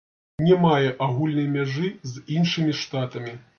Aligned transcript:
Не 0.45 0.55
мае 0.63 0.93
агульнай 1.09 1.47
мяжы 1.57 1.93
з 2.15 2.25
іншымі 2.39 2.77
штатамі. 2.83 3.39